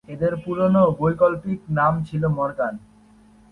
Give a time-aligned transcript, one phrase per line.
[0.09, 2.73] এঁদের পুরানো বৈকল্পিক নাম ছিল মরগান।